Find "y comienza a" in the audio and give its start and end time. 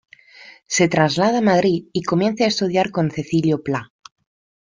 1.93-2.47